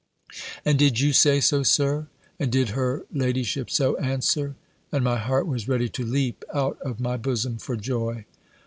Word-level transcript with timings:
'""And 0.65 0.79
did 0.79 0.99
you 0.99 1.13
say 1.13 1.39
so. 1.39 1.61
Sir? 1.61 2.07
And 2.39 2.51
did 2.51 2.69
her 2.69 3.05
ladyship 3.13 3.69
so 3.69 3.95
answer?" 3.97 4.55
And 4.91 5.03
my 5.03 5.17
heart 5.17 5.45
was 5.45 5.67
ready 5.67 5.89
to 5.89 6.03
leap 6.03 6.43
out 6.51 6.79
of 6.81 6.99
my 6.99 7.17
bosom 7.17 7.59
for 7.59 7.75
joy. 7.75 8.25